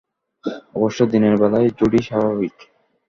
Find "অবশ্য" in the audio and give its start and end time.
0.75-0.99